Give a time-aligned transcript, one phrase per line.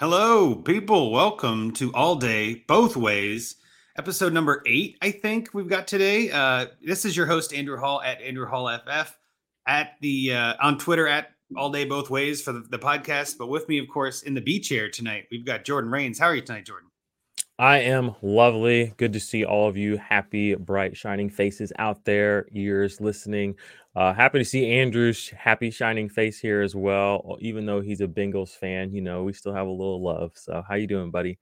[0.00, 1.12] Hello, people.
[1.12, 3.56] Welcome to All Day Both Ways,
[3.98, 4.96] episode number eight.
[5.02, 6.30] I think we've got today.
[6.30, 9.14] Uh, this is your host Andrew Hall at Andrew Hall FF
[9.66, 13.36] at the uh, on Twitter at All Day Both Ways for the, the podcast.
[13.36, 16.18] But with me, of course, in the B chair tonight, we've got Jordan Rains.
[16.18, 16.89] How are you tonight, Jordan?
[17.60, 18.94] I am lovely.
[18.96, 23.54] Good to see all of you happy, bright, shining faces out there, ears listening.
[23.94, 27.36] Uh, happy to see Andrew's happy, shining face here as well.
[27.40, 30.32] Even though he's a Bengals fan, you know, we still have a little love.
[30.36, 31.38] So, how you doing, buddy?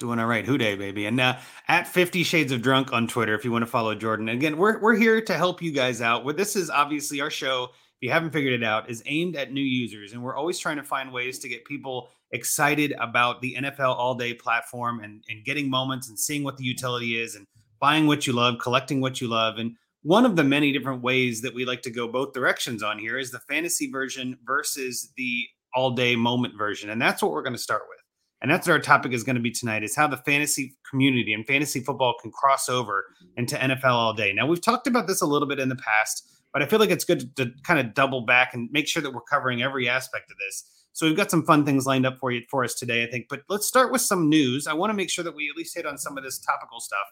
[0.00, 0.44] Doing all right.
[0.44, 1.06] Who dey, baby.
[1.06, 4.28] And uh, at 50 Shades of Drunk on Twitter, if you want to follow Jordan.
[4.28, 6.26] Again, we're, we're here to help you guys out.
[6.26, 9.50] Well, this is obviously our show If you haven't figured it out, is aimed at
[9.50, 10.12] new users.
[10.12, 14.14] And we're always trying to find ways to get people excited about the NFL all
[14.14, 17.46] day platform and, and getting moments and seeing what the utility is and
[17.80, 19.58] buying what you love, collecting what you love.
[19.58, 22.98] And one of the many different ways that we like to go both directions on
[22.98, 26.90] here is the fantasy version versus the all day moment version.
[26.90, 27.98] And that's what we're going to start with.
[28.42, 31.32] And that's what our topic is going to be tonight is how the fantasy community
[31.32, 34.34] and fantasy football can cross over into NFL all day.
[34.34, 36.90] Now, we've talked about this a little bit in the past but I feel like
[36.90, 39.88] it's good to, to kind of double back and make sure that we're covering every
[39.88, 40.83] aspect of this.
[40.94, 43.26] So we've got some fun things lined up for you for us today, I think.
[43.28, 44.68] But let's start with some news.
[44.68, 46.78] I want to make sure that we at least hit on some of this topical
[46.78, 47.06] stuff.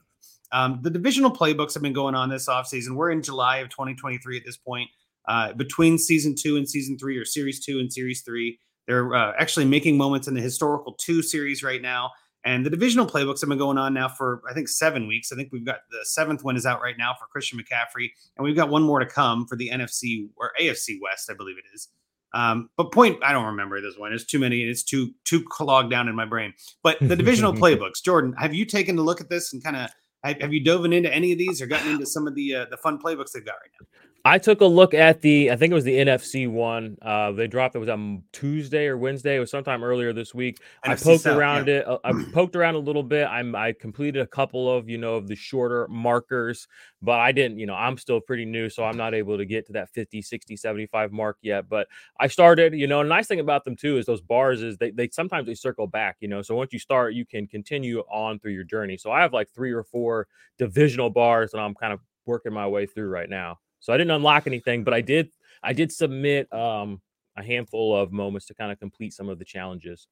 [0.52, 2.94] Um, the divisional playbooks have been going on this offseason.
[2.94, 4.88] We're in July of 2023 at this point.
[5.26, 9.32] Uh, between season two and season three, or series two and series three, they're uh,
[9.36, 12.12] actually making moments in the historical two series right now.
[12.44, 15.32] And the divisional playbooks have been going on now for I think seven weeks.
[15.32, 18.44] I think we've got the seventh one is out right now for Christian McCaffrey, and
[18.44, 21.64] we've got one more to come for the NFC or AFC West, I believe it
[21.74, 21.88] is.
[22.34, 24.12] Um, but point, I don't remember this one.
[24.12, 24.62] It's too many.
[24.62, 26.54] And it's too too clogged down in my brain.
[26.82, 29.90] But the divisional playbooks, Jordan, have you taken a look at this and kind of
[30.24, 32.76] have you dove into any of these or gotten into some of the uh, the
[32.76, 33.86] fun playbooks they've got right now?
[34.24, 36.96] I took a look at the, I think it was the NFC one.
[37.02, 39.34] Uh, they dropped it was on Tuesday or Wednesday.
[39.34, 40.58] It was sometime earlier this week.
[40.84, 41.74] NFC I poked South, around yeah.
[41.74, 41.88] it.
[41.88, 43.26] Uh, I poked around a little bit.
[43.26, 46.68] I'm I completed a couple of you know of the shorter markers,
[47.00, 47.58] but I didn't.
[47.58, 50.22] You know, I'm still pretty new, so I'm not able to get to that 50,
[50.22, 51.68] 60, 75 mark yet.
[51.68, 51.88] But
[52.20, 52.74] I started.
[52.74, 55.48] You know, a nice thing about them too is those bars is they they sometimes
[55.48, 56.18] they circle back.
[56.20, 58.96] You know, so once you start, you can continue on through your journey.
[58.98, 60.28] So I have like three or four
[60.58, 63.58] divisional bars that I'm kind of working my way through right now.
[63.82, 65.30] So I didn't unlock anything, but I did
[65.62, 67.02] I did submit um,
[67.36, 70.06] a handful of moments to kind of complete some of the challenges.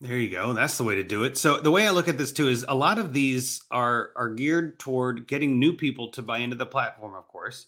[0.00, 0.52] There you go.
[0.52, 1.38] That's the way to do it.
[1.38, 4.30] So the way I look at this too is a lot of these are are
[4.30, 7.66] geared toward getting new people to buy into the platform, of course.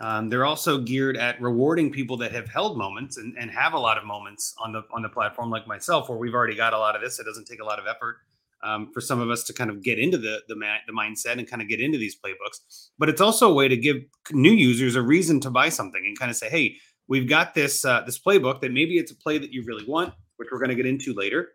[0.00, 3.78] Um, they're also geared at rewarding people that have held moments and, and have a
[3.78, 6.78] lot of moments on the on the platform, like myself, where we've already got a
[6.78, 7.18] lot of this.
[7.18, 8.16] It doesn't take a lot of effort
[8.62, 11.38] um, for some of us to kind of get into the the, ma- the mindset
[11.38, 12.88] and kind of get into these playbooks.
[12.98, 13.96] But it's also a way to give
[14.32, 16.76] new users a reason to buy something and kind of say, "Hey,
[17.08, 20.14] we've got this uh, this playbook that maybe it's a play that you really want,
[20.36, 21.48] which we're going to get into later."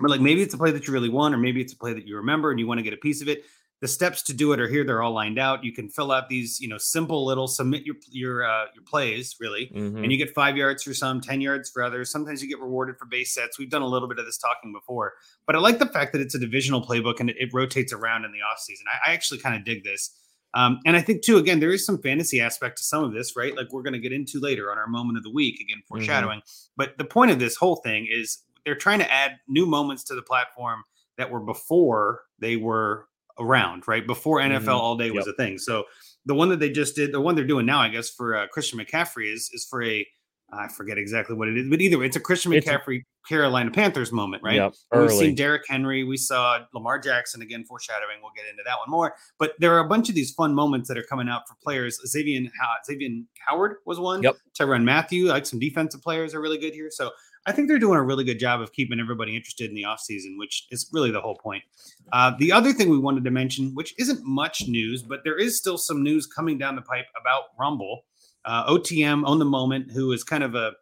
[0.00, 1.92] But like maybe it's a play that you really want, or maybe it's a play
[1.92, 3.44] that you remember and you want to get a piece of it
[3.82, 6.28] the steps to do it are here they're all lined out you can fill out
[6.28, 10.02] these you know simple little submit your your uh, your plays really mm-hmm.
[10.02, 12.96] and you get five yards for some 10 yards for others sometimes you get rewarded
[12.96, 15.12] for base sets we've done a little bit of this talking before
[15.46, 18.24] but i like the fact that it's a divisional playbook and it, it rotates around
[18.24, 20.16] in the off season i, I actually kind of dig this
[20.54, 23.36] um, and i think too again there is some fantasy aspect to some of this
[23.36, 25.78] right like we're going to get into later on our moment of the week again
[25.78, 25.94] mm-hmm.
[25.96, 26.72] foreshadowing mm-hmm.
[26.76, 30.14] but the point of this whole thing is they're trying to add new moments to
[30.14, 30.84] the platform
[31.18, 33.06] that were before they were
[33.42, 34.06] around, right?
[34.06, 34.70] Before NFL mm-hmm.
[34.70, 35.34] all day was yep.
[35.34, 35.58] a thing.
[35.58, 35.84] So
[36.24, 38.46] the one that they just did, the one they're doing now, I guess, for uh,
[38.48, 40.06] Christian McCaffrey is is for a
[40.54, 43.70] I forget exactly what it is, but either way, it's a Christian McCaffrey a, Carolina
[43.70, 44.56] Panthers moment, right?
[44.56, 48.18] Yep, We've seen Derrick Henry, we saw Lamar Jackson again, foreshadowing.
[48.20, 50.88] We'll get into that one more, but there are a bunch of these fun moments
[50.88, 51.98] that are coming out for players.
[52.06, 52.50] Xavier,
[52.84, 54.22] Xavier Howard was one.
[54.22, 54.36] Yep.
[54.58, 56.90] Tyrann Mathieu, like some defensive players are really good here.
[56.90, 57.10] So
[57.46, 60.38] I think they're doing a really good job of keeping everybody interested in the offseason,
[60.38, 61.64] which is really the whole point.
[62.12, 65.58] Uh, the other thing we wanted to mention, which isn't much news, but there is
[65.58, 68.02] still some news coming down the pipe about Rumble.
[68.44, 70.72] Uh, OTM Own the Moment, who is kind of a,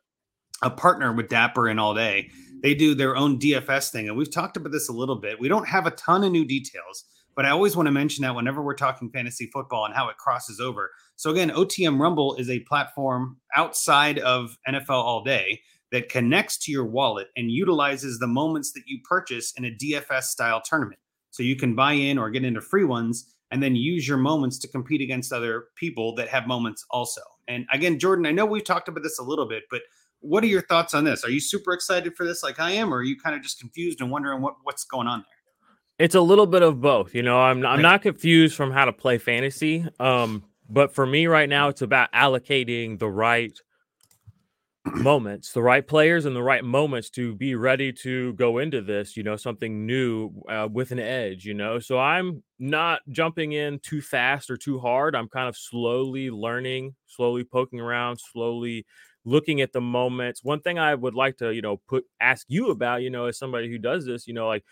[0.62, 2.30] a partner with Dapper and All Day,
[2.62, 4.08] they do their own DFS thing.
[4.08, 5.40] And we've talked about this a little bit.
[5.40, 7.04] We don't have a ton of new details,
[7.34, 10.18] but I always want to mention that whenever we're talking fantasy football and how it
[10.18, 10.90] crosses over.
[11.16, 15.60] So, again, OTM Rumble is a platform outside of NFL All Day
[15.92, 20.24] that connects to your wallet and utilizes the moments that you purchase in a DFS
[20.24, 21.00] style tournament.
[21.30, 24.58] So you can buy in or get into free ones and then use your moments
[24.58, 27.20] to compete against other people that have moments also.
[27.48, 29.82] And again, Jordan, I know we've talked about this a little bit, but
[30.20, 31.24] what are your thoughts on this?
[31.24, 33.58] Are you super excited for this like I am, or are you kind of just
[33.58, 36.06] confused and wondering what, what's going on there?
[36.06, 37.14] It's a little bit of both.
[37.14, 39.86] You know, I'm I'm not confused from how to play fantasy.
[39.98, 43.52] Um, but for me right now, it's about allocating the right
[44.86, 49.16] moments, the right players and the right moments to be ready to go into this,
[49.16, 51.78] you know, something new uh, with an edge, you know.
[51.78, 55.14] So I'm not jumping in too fast or too hard.
[55.14, 58.86] I'm kind of slowly learning, slowly poking around, slowly
[59.24, 60.42] looking at the moments.
[60.42, 63.38] One thing I would like to, you know, put ask you about, you know, as
[63.38, 64.64] somebody who does this, you know, like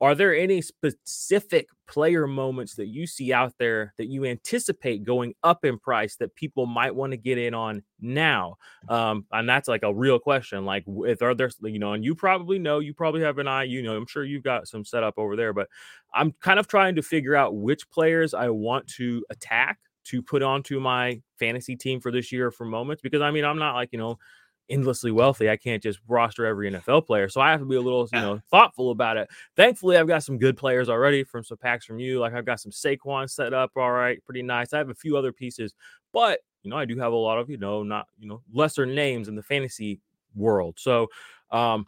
[0.00, 5.34] are there any specific player moments that you see out there that you anticipate going
[5.42, 8.56] up in price that people might want to get in on now?
[8.88, 10.66] Um, and that's like a real question.
[10.66, 13.64] Like, if are there, you know, and you probably know, you probably have an eye,
[13.64, 15.68] you know, I'm sure you've got some set up over there, but
[16.12, 20.42] I'm kind of trying to figure out which players I want to attack to put
[20.42, 23.88] onto my fantasy team for this year for moments because I mean, I'm not like,
[23.92, 24.18] you know,
[24.68, 25.48] endlessly wealthy.
[25.48, 27.28] I can't just roster every NFL player.
[27.28, 29.28] So I have to be a little, you know, thoughtful about it.
[29.56, 32.18] Thankfully, I've got some good players already from some packs from you.
[32.20, 34.72] Like I've got some Saquon set up, all right, pretty nice.
[34.72, 35.74] I have a few other pieces,
[36.12, 38.86] but you know, I do have a lot of, you know, not, you know, lesser
[38.86, 40.00] names in the fantasy
[40.34, 40.74] world.
[40.78, 41.08] So
[41.52, 41.86] um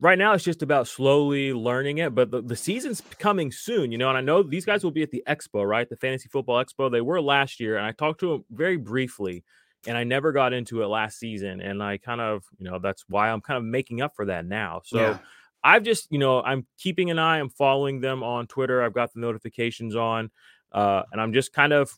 [0.00, 3.98] right now it's just about slowly learning it but the, the season's coming soon you
[3.98, 6.62] know and i know these guys will be at the expo right the fantasy football
[6.62, 9.44] expo they were last year and i talked to them very briefly
[9.86, 11.60] and I never got into it last season.
[11.60, 14.44] And I kind of, you know, that's why I'm kind of making up for that
[14.44, 14.82] now.
[14.84, 15.18] So yeah.
[15.62, 17.38] I've just, you know, I'm keeping an eye.
[17.38, 18.82] I'm following them on Twitter.
[18.82, 20.30] I've got the notifications on,
[20.72, 21.90] uh, and I'm just kind of,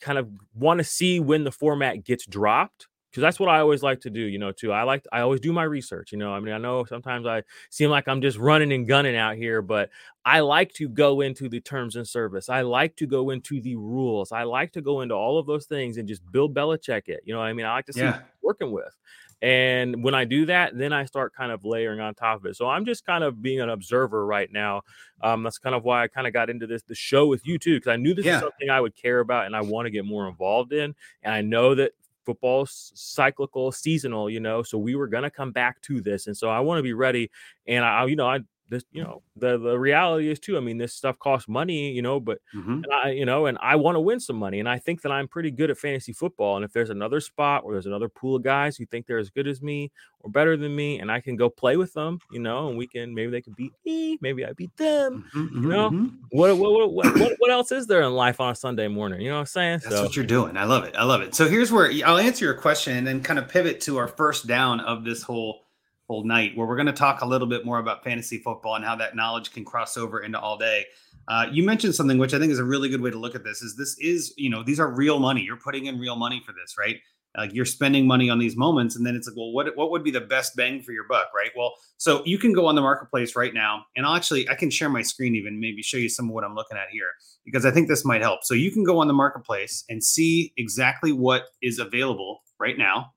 [0.00, 3.82] kind of want to see when the format gets dropped because that's what I always
[3.82, 4.72] like to do, you know, too.
[4.72, 6.32] I like I always do my research, you know.
[6.32, 9.62] I mean, I know sometimes I seem like I'm just running and gunning out here,
[9.62, 9.90] but
[10.24, 12.48] I like to go into the terms and service.
[12.48, 14.30] I like to go into the rules.
[14.30, 17.20] I like to go into all of those things and just build Belichick it.
[17.24, 18.20] You know, I mean, I like to see yeah.
[18.42, 18.94] working with.
[19.40, 22.56] And when I do that, then I start kind of layering on top of it.
[22.56, 24.82] So I'm just kind of being an observer right now.
[25.22, 27.58] Um, that's kind of why I kind of got into this the show with you
[27.58, 28.36] too, because I knew this yeah.
[28.36, 30.94] is something I would care about and I want to get more involved in.
[31.22, 31.92] And I know that
[32.28, 36.36] football cyclical seasonal you know so we were going to come back to this and
[36.36, 37.30] so i want to be ready
[37.66, 40.78] and i you know i this you know the the reality is too i mean
[40.78, 42.82] this stuff costs money you know but mm-hmm.
[43.04, 45.26] i you know and i want to win some money and i think that i'm
[45.26, 48.42] pretty good at fantasy football and if there's another spot where there's another pool of
[48.42, 51.36] guys who think they're as good as me or better than me and i can
[51.36, 54.44] go play with them you know and we can maybe they can beat me maybe
[54.44, 56.16] i beat them mm-hmm, you know mm-hmm.
[56.30, 59.28] what, what, what, what, what else is there in life on a sunday morning you
[59.28, 61.34] know what i'm saying that's so, what you're doing i love it i love it
[61.34, 64.46] so here's where i'll answer your question and then kind of pivot to our first
[64.46, 65.67] down of this whole whole
[66.10, 68.96] night where we're going to talk a little bit more about fantasy football and how
[68.96, 70.86] that knowledge can cross over into all day.
[71.28, 73.44] Uh, you mentioned something which I think is a really good way to look at
[73.44, 73.60] this.
[73.60, 75.42] Is this is you know these are real money.
[75.42, 76.96] You're putting in real money for this, right?
[77.36, 80.02] Like you're spending money on these moments, and then it's like, well, what what would
[80.02, 81.50] be the best bang for your buck, right?
[81.54, 84.70] Well, so you can go on the marketplace right now, and I'll actually I can
[84.70, 87.10] share my screen even maybe show you some of what I'm looking at here
[87.44, 88.44] because I think this might help.
[88.44, 93.12] So you can go on the marketplace and see exactly what is available right now.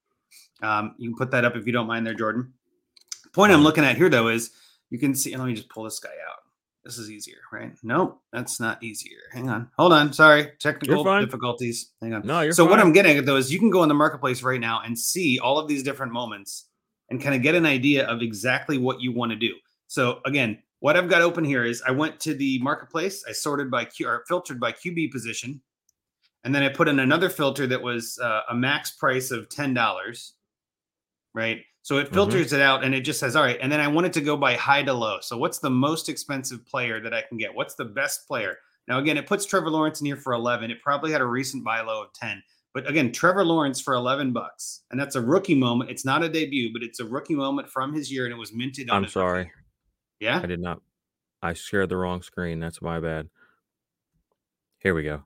[0.61, 2.53] Um, you can put that up if you don't mind, there, Jordan
[3.33, 4.51] point I'm looking at here though is
[4.89, 5.35] you can see.
[5.35, 6.39] Let me just pull this guy out.
[6.83, 7.73] This is easier, right?
[7.83, 9.19] Nope, that's not easier.
[9.31, 10.11] Hang on, hold on.
[10.13, 11.91] Sorry, technical difficulties.
[12.01, 12.25] Hang on.
[12.25, 12.71] No, you're so fine.
[12.71, 14.97] what I'm getting at though is you can go in the marketplace right now and
[14.97, 16.65] see all of these different moments
[17.09, 19.53] and kind of get an idea of exactly what you want to do.
[19.87, 23.23] So again, what I've got open here is I went to the marketplace.
[23.29, 25.61] I sorted by Q or filtered by QB position,
[26.43, 29.75] and then I put in another filter that was uh, a max price of ten
[29.75, 30.33] dollars,
[31.35, 31.61] right?
[31.83, 32.13] So it mm-hmm.
[32.13, 32.55] filters mm-hmm.
[32.55, 33.57] it out and it just says, all right.
[33.61, 35.17] And then I wanted to go by high to low.
[35.21, 37.53] So what's the most expensive player that I can get?
[37.53, 38.57] What's the best player?
[38.87, 40.69] Now, again, it puts Trevor Lawrence in here for 11.
[40.71, 42.41] It probably had a recent buy low of 10.
[42.73, 44.81] But again, Trevor Lawrence for 11 bucks.
[44.91, 45.89] And that's a rookie moment.
[45.89, 48.53] It's not a debut, but it's a rookie moment from his year and it was
[48.53, 49.51] minted on I'm sorry.
[50.19, 50.39] Yeah.
[50.41, 50.81] I did not.
[51.41, 52.59] I shared the wrong screen.
[52.59, 53.27] That's my bad.
[54.79, 55.23] Here we go.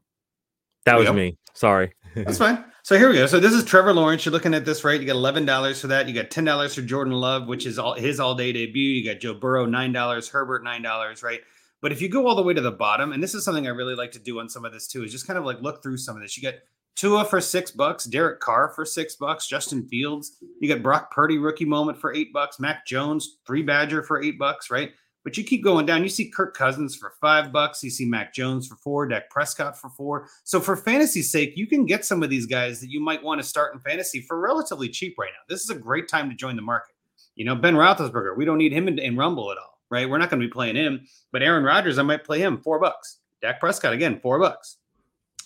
[0.85, 1.37] That was me.
[1.53, 1.93] Sorry.
[2.15, 2.63] That's fine.
[2.85, 3.25] So here we go.
[3.25, 4.25] So this is Trevor Lawrence.
[4.25, 5.01] You're looking at this, right?
[5.01, 6.07] You got eleven dollars for that.
[6.07, 8.91] You got ten dollars for Jordan Love, which is all his all day debut.
[8.91, 11.41] You got Joe Burrow nine dollars, Herbert nine dollars, right?
[11.81, 13.71] But if you go all the way to the bottom, and this is something I
[13.71, 15.81] really like to do on some of this too, is just kind of like look
[15.81, 16.37] through some of this.
[16.37, 16.59] You got
[16.95, 20.37] Tua for six bucks, Derek Carr for six bucks, Justin Fields.
[20.61, 24.37] You got Brock Purdy rookie moment for eight bucks, Mac Jones three Badger for eight
[24.37, 24.91] bucks, right?
[25.25, 26.03] But you keep going down.
[26.03, 27.83] You see Kirk Cousins for five bucks.
[27.83, 30.27] You see Mac Jones for four, Dak Prescott for four.
[30.43, 33.41] So for fantasy's sake, you can get some of these guys that you might want
[33.41, 35.43] to start in fantasy for relatively cheap right now.
[35.49, 36.93] This is a great time to join the market.
[37.33, 40.07] You know, Ben Roethlisberger, we don't need him in, in Rumble at all, right?
[40.07, 41.07] We're not going to be playing him.
[41.31, 43.17] But Aaron Rodgers, I might play him four bucks.
[43.41, 44.77] Dak Prescott again, four bucks.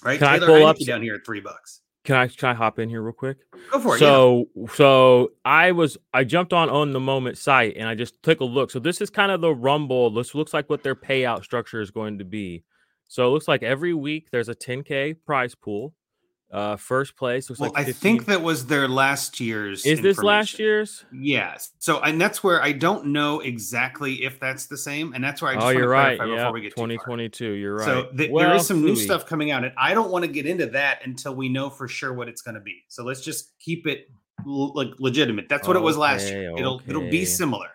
[0.03, 0.19] Right?
[0.19, 1.81] Can Taylor I pull Heinicke up down here at three bucks.
[2.05, 3.37] Can I try hop in here real quick?
[3.71, 3.99] Go for it.
[3.99, 4.67] So yeah.
[4.73, 8.45] so I was I jumped on Own the Moment site and I just took a
[8.45, 8.71] look.
[8.71, 10.09] So this is kind of the rumble.
[10.09, 12.63] This looks like what their payout structure is going to be.
[13.07, 15.93] So it looks like every week there's a 10k prize pool.
[16.51, 19.85] Uh, first place was well, like I think that was their last year's.
[19.85, 21.05] Is this last year's?
[21.13, 21.71] Yes.
[21.77, 25.51] So, and that's where I don't know exactly if that's the same, and that's where
[25.51, 26.17] I just oh, you're right.
[26.17, 27.51] Yeah, before we get 2022.
[27.51, 27.85] You're right.
[27.85, 30.31] So th- well, there is some new stuff coming out, and I don't want to
[30.31, 32.83] get into that until we know for sure what it's going to be.
[32.87, 34.09] So let's just keep it
[34.47, 35.49] l- like legitimate.
[35.49, 36.51] That's what okay, it was last year.
[36.57, 36.85] It'll okay.
[36.87, 37.69] it'll be similar.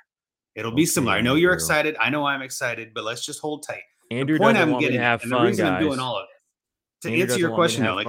[0.57, 1.13] It'll okay, be similar.
[1.15, 1.97] I know you're excited.
[2.01, 3.83] I know I'm excited, but let's just hold tight.
[4.11, 5.75] Andrew the point I'm getting, and fun, the reason guys.
[5.75, 8.09] I'm doing all of it to Andrew answer your question, though, like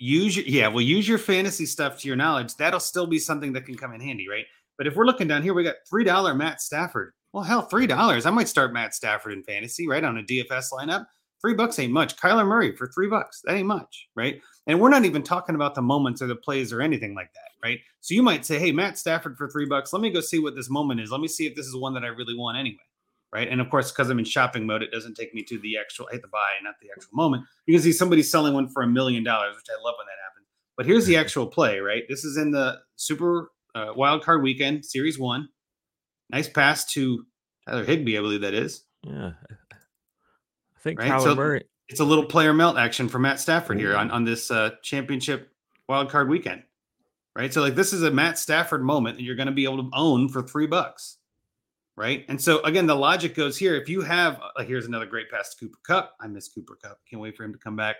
[0.00, 2.56] use your yeah, well, use your fantasy stuff to your knowledge.
[2.56, 4.46] That'll still be something that can come in handy, right?
[4.78, 7.12] But if we're looking down here, we got three dollar Matt Stafford.
[7.32, 8.26] Well, hell, three dollars.
[8.26, 10.02] I might start Matt Stafford in fantasy, right?
[10.02, 11.06] On a DFS lineup.
[11.40, 12.16] Three bucks ain't much.
[12.16, 13.40] Kyler Murray for three bucks.
[13.44, 14.40] That ain't much, right?
[14.66, 17.66] And we're not even talking about the moments or the plays or anything like that,
[17.66, 17.78] right?
[18.00, 19.94] So you might say, hey, Matt Stafford for three bucks.
[19.94, 21.10] Let me go see what this moment is.
[21.10, 22.76] Let me see if this is one that I really want anyway
[23.32, 23.48] right?
[23.48, 26.06] And of course, because I'm in shopping mode, it doesn't take me to the actual
[26.10, 27.44] hit the buy, not the actual moment.
[27.66, 30.22] You can see somebody selling one for a million dollars, which I love when that
[30.24, 30.46] happens.
[30.76, 32.04] But here's the actual play, right?
[32.08, 35.48] This is in the Super uh, Wild Card Weekend, Series One.
[36.30, 37.24] Nice pass to
[37.68, 38.84] Tyler Higbee, I believe that is.
[39.02, 41.08] Yeah, I think right?
[41.08, 41.64] Tyler so Murray.
[41.88, 45.50] It's a little player melt action for Matt Stafford here on on this uh, championship
[45.88, 46.62] Wild Card Weekend,
[47.34, 47.52] right?
[47.52, 49.90] So like this is a Matt Stafford moment that you're going to be able to
[49.92, 51.18] own for three bucks
[51.96, 52.24] right?
[52.28, 53.76] And so again, the logic goes here.
[53.76, 56.14] If you have uh, like here's another great pass to Cooper Kupp.
[56.20, 56.98] I miss Cooper Kupp.
[57.08, 57.96] Can't wait for him to come back.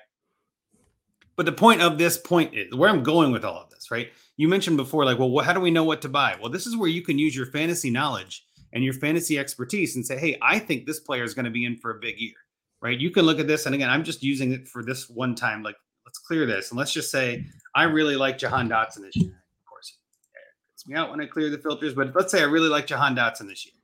[1.36, 4.12] But the point of this point is where I'm going with all of this, right?
[4.36, 6.36] You mentioned before, like, well, how do we know what to buy?
[6.38, 10.04] Well, this is where you can use your fantasy knowledge and your fantasy expertise and
[10.04, 12.34] say, hey, I think this player is going to be in for a big year,
[12.82, 12.98] right?
[12.98, 15.62] You can look at this, and again, I'm just using it for this one time.
[15.62, 19.42] Like, let's clear this, and let's just say I really like Jahan Dotson this year.
[19.60, 19.96] Of course,
[20.34, 23.16] it me out when I clear the filters, but let's say I really like Jahan
[23.16, 23.79] Dotson this year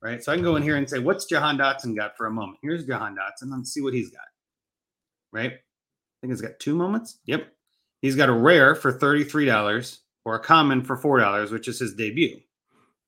[0.00, 0.22] right?
[0.22, 2.58] So I can go in here and say, what's Jahan Dotson got for a moment?
[2.62, 3.50] Here's Jahan Dotson.
[3.50, 4.26] Let's see what he's got,
[5.32, 5.52] right?
[5.52, 7.18] I think he's got two moments.
[7.26, 7.48] Yep.
[8.02, 12.40] He's got a rare for $33 or a common for $4, which is his debut.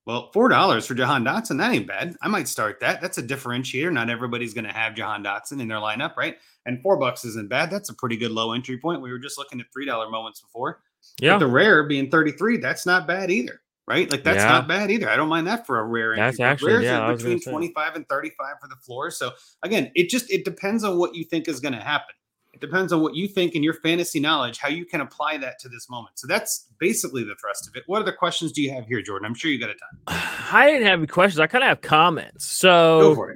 [0.07, 2.17] Well, $4 for Jahan Dotson, that ain't bad.
[2.23, 3.03] I might start that.
[3.03, 3.93] That's a differentiator.
[3.93, 6.39] Not everybody's going to have Jahan Dotson in their lineup, right?
[6.65, 7.71] And four bucks isn't bad.
[7.71, 9.03] That's a pretty good low entry point.
[9.03, 10.81] We were just looking at $3 moments before.
[11.21, 11.35] Yeah.
[11.35, 14.11] But the rare being 33, that's not bad either right?
[14.11, 14.49] Like that's yeah.
[14.49, 15.09] not bad either.
[15.09, 16.15] I don't mind that for a rare.
[16.15, 19.11] That's actually Rares yeah, between twenty five and thirty five for the floor.
[19.11, 22.15] So again, it just it depends on what you think is going to happen.
[22.53, 25.59] It depends on what you think and your fantasy knowledge, how you can apply that
[25.61, 26.19] to this moment.
[26.19, 27.85] So that's basically the thrust of it.
[27.87, 29.27] What other questions do you have here, Jordan?
[29.27, 30.19] I'm sure you got a ton.
[30.53, 31.41] I didn't have any questions.
[31.41, 32.47] I kind of have comments.
[32.47, 33.27] So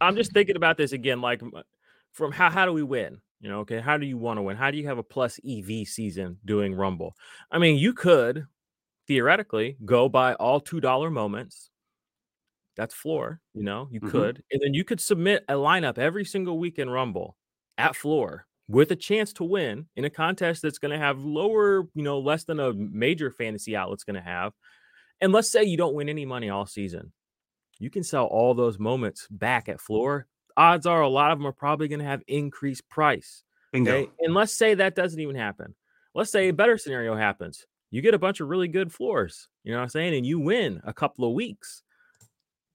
[0.00, 1.42] I'm just thinking about this again, like
[2.12, 3.20] from how how do we win?
[3.40, 4.56] You know, okay, how do you want to win?
[4.56, 7.14] How do you have a plus EV season doing Rumble?
[7.50, 8.46] I mean, you could
[9.06, 11.70] theoretically go buy all $2 moments.
[12.76, 14.10] That's floor, you know, you mm-hmm.
[14.10, 14.42] could.
[14.50, 17.36] And then you could submit a lineup every single week in Rumble
[17.78, 21.88] at floor with a chance to win in a contest that's going to have lower,
[21.94, 24.52] you know, less than a major fantasy outlet's going to have.
[25.20, 27.12] And let's say you don't win any money all season.
[27.78, 30.26] You can sell all those moments back at floor.
[30.56, 33.42] Odds are a lot of them are probably going to have increased price.
[33.72, 33.92] Bingo.
[33.92, 34.10] Okay?
[34.20, 35.74] And let's say that doesn't even happen.
[36.14, 39.72] Let's say a better scenario happens you get a bunch of really good floors, you
[39.72, 40.14] know what I'm saying?
[40.14, 41.82] And you win a couple of weeks.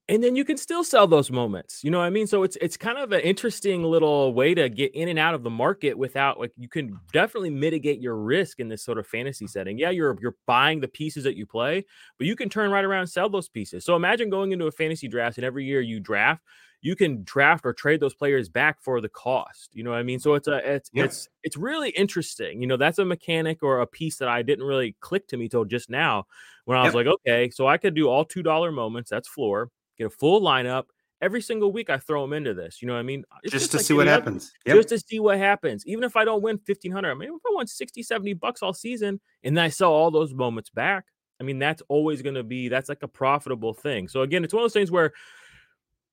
[0.08, 1.84] And then you can still sell those moments.
[1.84, 2.26] You know what I mean?
[2.26, 5.44] So it's it's kind of an interesting little way to get in and out of
[5.44, 9.46] the market without like you can definitely mitigate your risk in this sort of fantasy
[9.46, 9.78] setting.
[9.78, 11.86] Yeah, you're you're buying the pieces that you play,
[12.18, 13.84] but you can turn right around and sell those pieces.
[13.84, 16.42] So imagine going into a fantasy draft and every year you draft,
[16.80, 19.70] you can draft or trade those players back for the cost.
[19.72, 20.18] You know what I mean?
[20.18, 21.04] So it's a it's yeah.
[21.04, 22.60] it's it's really interesting.
[22.60, 25.48] You know, that's a mechanic or a piece that I didn't really click to me
[25.48, 26.26] till just now
[26.64, 29.08] when I was like, okay, so I could do all two dollar moments.
[29.08, 29.70] That's floor.
[30.02, 30.84] Get a full lineup
[31.20, 31.88] every single week.
[31.88, 32.82] I throw them into this.
[32.82, 33.24] You know what I mean?
[33.44, 34.52] Just, just to like see what happens.
[34.66, 34.76] Yep.
[34.76, 35.86] Just to see what happens.
[35.86, 38.62] Even if I don't win fifteen hundred, I mean, if I won 60, 70 bucks
[38.62, 41.04] all season, and then I sell all those moments back.
[41.40, 44.08] I mean, that's always going to be that's like a profitable thing.
[44.08, 45.12] So again, it's one of those things where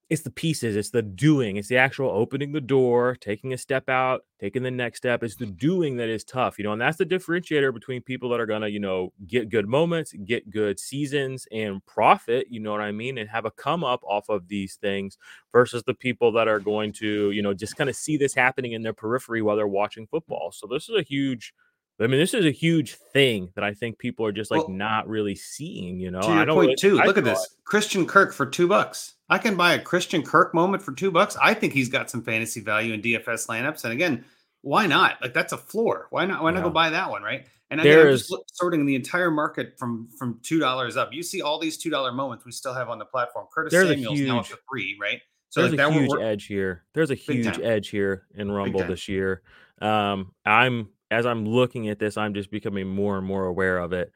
[0.10, 3.88] it's the pieces, it's the doing, it's the actual opening the door, taking a step
[3.90, 5.22] out, taking the next step.
[5.22, 8.40] It's the doing that is tough, you know, and that's the differentiator between people that
[8.40, 12.72] are going to, you know, get good moments, get good seasons and profit, you know
[12.72, 15.20] what I mean, and have a come up off of these things
[15.52, 18.72] versus the people that are going to, you know, just kind of see this happening
[18.72, 20.52] in their periphery while they're watching football.
[20.52, 21.54] So this is a huge
[22.02, 24.70] I mean, this is a huge thing that I think people are just like well,
[24.70, 26.00] not really seeing.
[26.00, 26.96] You know, to your I don't point really, too.
[26.96, 29.16] Look at this, Christian Kirk for two bucks.
[29.30, 31.38] I can buy a Christian Kirk moment for two bucks.
[31.42, 33.84] I think he's got some fantasy value in DFS lineups.
[33.84, 34.26] And again,
[34.62, 35.22] why not?
[35.22, 36.08] Like that's a floor.
[36.10, 36.44] Why not?
[36.44, 37.46] Why not go buy that one, right?
[37.72, 41.14] And again, I'm just sorting the entire market from from two dollars up.
[41.14, 43.46] You see all these two dollar moments we still have on the platform.
[43.54, 45.22] Curtis Samuel's huge, now up to three, right?
[45.50, 46.84] So there's like a huge edge here.
[46.94, 49.42] There's a huge edge here in Rumble this year.
[49.82, 53.94] Um, I'm as I'm looking at this, I'm just becoming more and more aware of
[53.94, 54.12] it.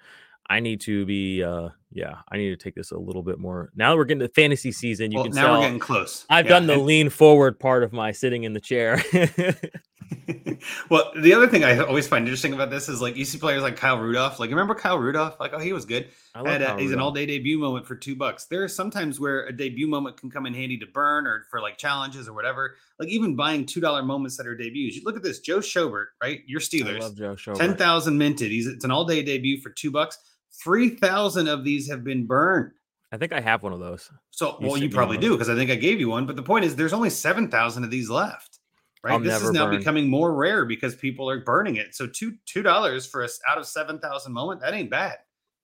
[0.50, 3.72] I need to be, uh, yeah, I need to take this a little bit more.
[3.76, 6.26] Now that we're getting to fantasy season, you well, can now tell we're getting close.
[6.30, 6.50] I've yeah.
[6.50, 9.02] done the lean forward part of my sitting in the chair.
[10.90, 13.62] well, the other thing I always find interesting about this is like you see players
[13.62, 14.40] like Kyle Rudolph.
[14.40, 15.40] Like, remember Kyle Rudolph?
[15.40, 16.08] Like, oh, he was good.
[16.34, 18.46] Had a, he's an all-day debut moment for two bucks.
[18.46, 21.62] There are sometimes where a debut moment can come in handy to burn or for
[21.62, 22.76] like challenges or whatever.
[23.00, 24.96] Like even buying two dollar moments that are debuts.
[24.96, 26.42] You look at this, Joe Schobert, right?
[26.48, 26.98] Your Steelers.
[26.98, 27.58] I love Joe Schobert.
[27.58, 28.52] Ten thousand minted.
[28.52, 30.18] He's it's an all-day debut for two bucks.
[30.64, 32.72] Three thousand of these have been burned.
[33.12, 34.10] I think I have one of those.
[34.32, 36.26] So, well, you probably do because I think I gave you one.
[36.26, 38.53] But the point is, there's only seven thousand of these left
[39.04, 39.14] right?
[39.14, 39.78] I'll this is now burn.
[39.78, 41.94] becoming more rare because people are burning it.
[41.96, 45.18] So two two dollars for us out of seven thousand moment that ain't bad,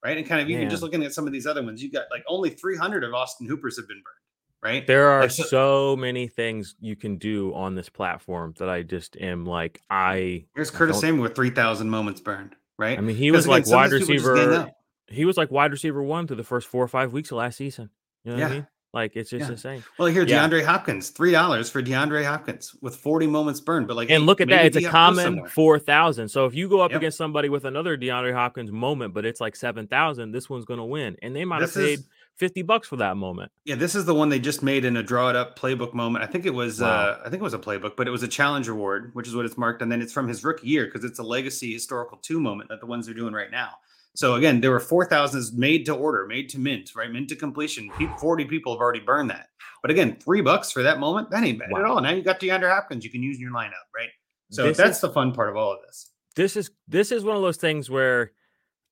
[0.03, 0.17] right?
[0.17, 2.24] And kind of even just looking at some of these other ones, you got like
[2.27, 4.86] only three hundred of Austin Hoopers have been burned, right?
[4.86, 8.84] There are like, so, so, many things you can do on this platform that I
[8.84, 10.46] just am like I.
[10.55, 12.98] Here's Curtis Samuel with three thousand moments burned, right?
[12.98, 14.72] I mean, he was again, like wide receiver.
[15.12, 17.58] He was like wide receiver one through the first four or five weeks of last
[17.58, 17.89] season.
[18.24, 18.46] You know yeah.
[18.46, 18.67] I mean?
[18.91, 19.51] Like it's just yeah.
[19.51, 19.84] insane.
[20.00, 20.48] Well, here yeah.
[20.48, 23.88] DeAndre Hopkins, three dollars for DeAndre Hopkins with forty moments burned.
[23.88, 26.29] But like, and look at that, it's a common four thousand.
[26.29, 27.00] So if you go up yep.
[27.00, 30.79] against somebody with another DeAndre Hopkins moment, but it's like seven thousand, this one's going
[30.79, 32.00] to win, and they might this have paid.
[32.00, 32.05] Is,
[32.39, 33.51] 50 bucks for that moment.
[33.65, 36.24] Yeah, this is the one they just made in a draw it up playbook moment.
[36.24, 36.88] I think it was wow.
[36.88, 39.36] uh I think it was a playbook, but it was a challenge award, which is
[39.36, 42.17] what it's marked and then it's from his rookie year because it's a legacy historical
[42.17, 43.72] 2 moment that the ones they're doing right now.
[44.20, 47.10] So again, there were 4,000s made to order, made to mint, right?
[47.10, 47.90] Mint to completion.
[48.20, 49.48] 40 people have already burned that.
[49.82, 51.80] But again, three bucks for that moment, that ain't bad wow.
[51.80, 52.02] at all.
[52.02, 54.10] Now you got DeAndre Hopkins you can use in your lineup, right?
[54.52, 56.12] So this that's is, the fun part of all of this.
[56.36, 58.34] This is this is one of those things where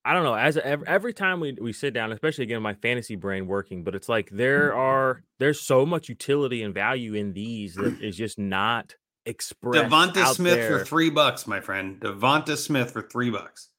[0.05, 0.33] I don't know.
[0.33, 3.95] As every, every time we, we sit down, especially again my fantasy brain working, but
[3.95, 4.79] it's like there mm-hmm.
[4.79, 9.89] are there's so much utility and value in these that is just not expressed.
[9.89, 10.79] Devonta Smith there.
[10.79, 11.99] for three bucks, my friend.
[11.99, 13.71] Devonta Smith for three bucks.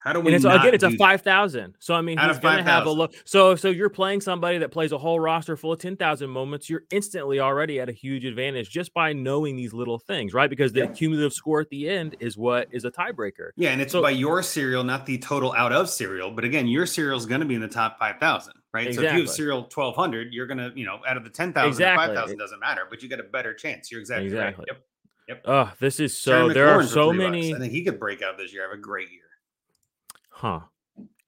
[0.00, 0.26] How do we?
[0.26, 1.74] And it's again, it's a five thousand.
[1.80, 3.14] So I mean, Out he's going to have a look.
[3.24, 6.70] So so you're playing somebody that plays a whole roster full of ten thousand moments.
[6.70, 10.48] You're instantly already at a huge advantage just by knowing these little things, right?
[10.48, 10.86] Because the yeah.
[10.86, 13.50] cumulative score at the end is what is a tiebreaker.
[13.56, 16.30] Yeah, and it's so, by your serial, not the total out of serial.
[16.30, 18.86] But again, your serial is going to be in the top five thousand, right?
[18.86, 19.04] Exactly.
[19.04, 21.30] So if you have serial twelve hundred, you're going to, you know, out of the
[21.30, 22.06] ten thousand, exactly.
[22.06, 23.90] five thousand doesn't matter, but you get a better chance.
[23.90, 24.66] You're exactly, exactly.
[24.68, 24.76] right.
[24.76, 24.84] Yep.
[25.28, 25.42] Yep.
[25.44, 26.48] Oh, this is so.
[26.48, 27.50] there are so many.
[27.50, 27.56] Bucks.
[27.56, 28.62] I think he could break out this year.
[28.62, 29.22] Have a great year.
[30.38, 30.60] Huh.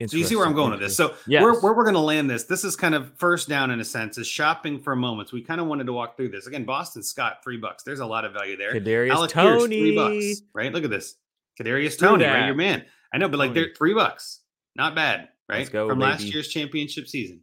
[0.06, 0.96] So you see where I'm going with this.
[0.96, 1.42] So yes.
[1.42, 3.84] where, where we're going to land this, this is kind of first down in a
[3.84, 5.32] sense, is shopping for moments.
[5.32, 6.64] we kind of wanted to walk through this again.
[6.64, 7.82] Boston Scott, three bucks.
[7.82, 8.72] There's a lot of value there.
[8.72, 10.42] Kadarius Alec Toney, Pierce, three bucks.
[10.54, 11.16] Right, look at this.
[11.60, 12.84] Kadarius Toney, right, your man.
[13.12, 14.40] I know, but like they're three bucks,
[14.74, 15.70] not bad, right?
[15.70, 16.10] Go, From baby.
[16.12, 17.42] last year's championship season,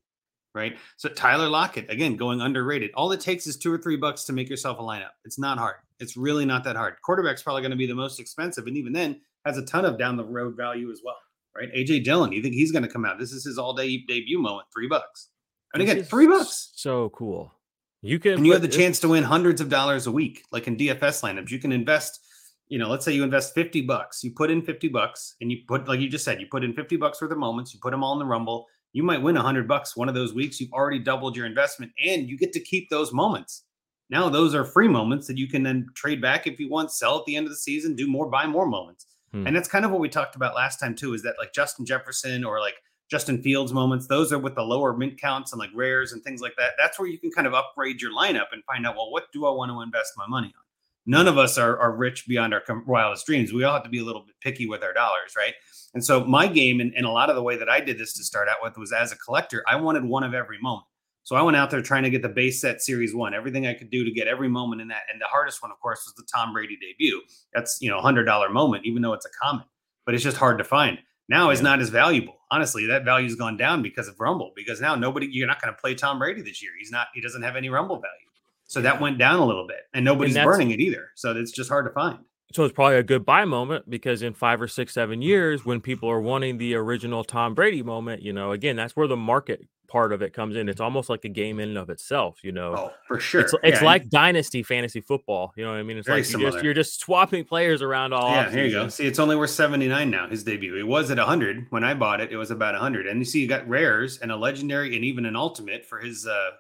[0.56, 0.78] right?
[0.96, 2.90] So Tyler Lockett, again, going underrated.
[2.96, 5.12] All it takes is two or three bucks to make yourself a lineup.
[5.26, 5.76] It's not hard.
[6.00, 6.96] It's really not that hard.
[7.04, 10.00] Quarterback's probably going to be the most expensive, and even then has a ton of
[10.00, 11.18] down the road value as well
[11.58, 11.74] right?
[11.74, 13.20] AJ Dillon, you think he's going to come out?
[13.20, 15.30] This is his all day debut moment, three bucks.
[15.74, 16.72] And again, three bucks.
[16.76, 17.54] So cool.
[18.02, 20.68] You can, and you have the chance to win hundreds of dollars a week, like
[20.68, 21.50] in DFS lineups.
[21.50, 22.20] You can invest,
[22.68, 25.60] you know, let's say you invest 50 bucks, you put in 50 bucks, and you
[25.68, 27.92] put, like you just said, you put in 50 bucks worth of moments, you put
[27.92, 28.68] them all in the Rumble.
[28.94, 30.60] You might win 100 bucks one of those weeks.
[30.62, 33.64] You've already doubled your investment, and you get to keep those moments.
[34.10, 37.20] Now, those are free moments that you can then trade back if you want, sell
[37.20, 39.08] at the end of the season, do more, buy more moments.
[39.32, 39.48] Hmm.
[39.48, 41.86] And that's kind of what we talked about last time too, is that like Justin
[41.86, 42.76] Jefferson or like
[43.10, 46.42] Justin Fields moments, those are with the lower mint counts and like rares and things
[46.42, 46.72] like that.
[46.78, 49.46] That's where you can kind of upgrade your lineup and find out, well, what do
[49.46, 50.64] I want to invest my money on?
[51.10, 53.54] None of us are, are rich beyond our wildest dreams.
[53.54, 55.54] We all have to be a little bit picky with our dollars, right?
[55.94, 58.14] And so my game and, and a lot of the way that I did this
[58.18, 60.86] to start out with was as a collector, I wanted one of every moment.
[61.28, 63.74] So I went out there trying to get the base set series one, everything I
[63.74, 65.02] could do to get every moment in that.
[65.12, 67.22] And the hardest one, of course, was the Tom Brady debut.
[67.54, 69.66] That's, you know, hundred dollar moment, even though it's a common,
[70.06, 71.00] but it's just hard to find.
[71.28, 71.56] Now yeah.
[71.56, 72.36] is not as valuable.
[72.50, 75.78] Honestly, that value's gone down because of Rumble, because now nobody, you're not going to
[75.78, 76.72] play Tom Brady this year.
[76.80, 78.30] He's not, he doesn't have any Rumble value.
[78.68, 81.10] So that went down a little bit and nobody's and burning it either.
[81.16, 82.20] So it's just hard to find.
[82.54, 85.82] So it's probably a good buy moment because in five or six, seven years, when
[85.82, 89.68] people are wanting the original Tom Brady moment, you know, again, that's where the market
[89.88, 90.70] part of it comes in.
[90.70, 92.76] It's almost like a game in and of itself, you know.
[92.78, 93.42] Oh, for sure.
[93.42, 95.54] It's, it's yeah, like dynasty fantasy football.
[95.56, 95.98] You know what I mean?
[95.98, 98.32] It's like you just, you're just swapping players around all.
[98.32, 98.88] Yeah, here you go.
[98.90, 100.78] See, it's only worth 79 now, his debut.
[100.78, 102.32] It was at 100 when I bought it.
[102.32, 103.08] It was about 100.
[103.08, 106.28] And you see, you got rares and a legendary and even an ultimate for his
[106.28, 106.52] uh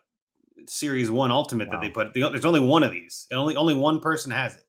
[0.68, 1.74] series one ultimate wow.
[1.74, 2.14] that they put.
[2.14, 3.28] There's only one of these.
[3.32, 4.64] And only only one person has it.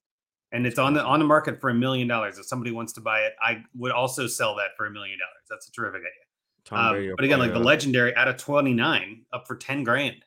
[0.53, 2.39] And it's on the on the market for a million dollars.
[2.39, 5.47] If somebody wants to buy it, I would also sell that for a million dollars.
[5.51, 6.29] That's a terrific idea.
[6.71, 10.25] Um, but again, like the legendary out of 29 up for 10 grand.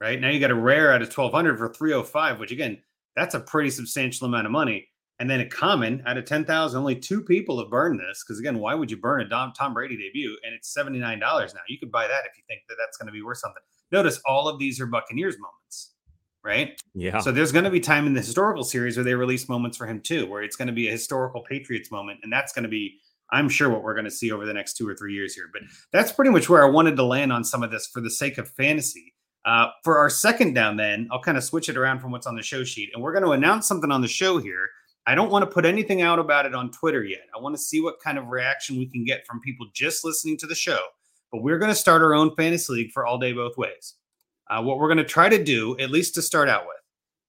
[0.00, 2.82] Right now, you got a rare out of 1200 for 305, which again,
[3.14, 4.88] that's a pretty substantial amount of money.
[5.20, 8.24] And then a common out of 10,000, only two people have burned this.
[8.24, 10.36] Because again, why would you burn a Dom, Tom Brady debut?
[10.42, 11.60] And it's $79 now.
[11.68, 13.62] You could buy that if you think that that's going to be worth something.
[13.92, 15.91] Notice all of these are Buccaneers moments,
[16.44, 16.80] right?
[16.94, 17.20] Yeah.
[17.20, 19.86] So there's going to be time in the historical series where they release moments for
[19.86, 22.20] him too, where it's going to be a historical Patriots moment.
[22.22, 22.98] And that's going to be,
[23.30, 25.50] I'm sure, what we're going to see over the next two or three years here.
[25.52, 28.10] But that's pretty much where I wanted to land on some of this for the
[28.10, 29.14] sake of fantasy.
[29.44, 32.36] Uh, for our second down, then I'll kind of switch it around from what's on
[32.36, 34.68] the show sheet, and we're going to announce something on the show here
[35.06, 37.26] I don't want to put anything out about it on Twitter yet.
[37.36, 40.36] I want to see what kind of reaction we can get from people just listening
[40.38, 40.78] to the show.
[41.32, 43.94] But we're going to start our own fantasy league for all day, both ways.
[44.52, 46.76] Uh, what we're going to try to do, at least to start out with,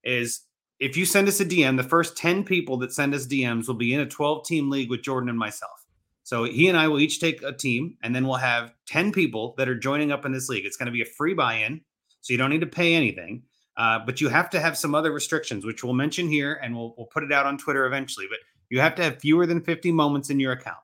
[0.04, 0.42] is
[0.80, 3.76] if you send us a DM, the first 10 people that send us DMs will
[3.76, 5.86] be in a 12 team league with Jordan and myself.
[6.24, 9.56] So he and I will each take a team, and then we'll have 10 people
[9.58, 10.66] that are joining up in this league.
[10.66, 11.80] It's going to be a free buy in,
[12.20, 13.44] so you don't need to pay anything.
[13.78, 16.94] Uh, but you have to have some other restrictions, which we'll mention here and we'll,
[16.98, 18.28] we'll put it out on Twitter eventually.
[18.30, 20.78] But you have to have fewer than 50 moments in your account.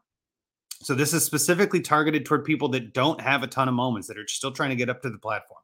[0.81, 4.17] So this is specifically targeted toward people that don't have a ton of moments that
[4.17, 5.59] are still trying to get up to the platform.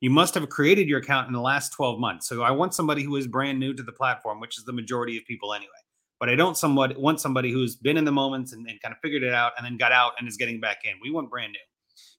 [0.00, 2.28] You must have created your account in the last 12 months.
[2.28, 5.16] So I want somebody who is brand new to the platform, which is the majority
[5.18, 5.70] of people anyway.
[6.18, 8.98] But I don't somewhat want somebody who's been in the moments and, and kind of
[9.02, 10.92] figured it out and then got out and is getting back in.
[11.02, 11.58] We want brand new.